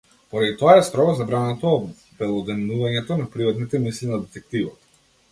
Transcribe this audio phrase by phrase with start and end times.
[0.29, 4.89] Поради тоа е строго забрането обелоденувањето на приватните мисли на детективот.